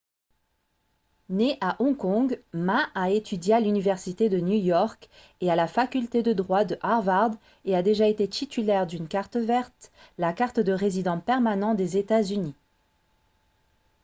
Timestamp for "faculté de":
5.67-6.33